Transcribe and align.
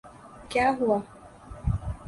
کیا 0.49 0.67
ہوا؟ 0.79 0.97